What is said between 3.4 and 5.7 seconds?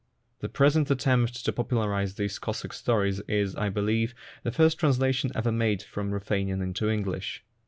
I believe, the first translation ever